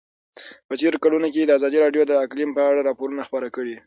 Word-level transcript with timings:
په 0.67 0.73
تېرو 0.81 0.97
کلونو 1.03 1.27
کې 1.33 1.53
ازادي 1.57 1.77
راډیو 1.83 2.03
د 2.07 2.13
اقلیم 2.25 2.49
په 2.57 2.61
اړه 2.69 2.81
راپورونه 2.89 3.21
خپاره 3.27 3.47
کړي 3.55 3.71
دي. 3.75 3.79